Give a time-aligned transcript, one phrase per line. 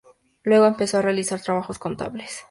[0.41, 2.39] Luego empezó a realizar trabajos contables.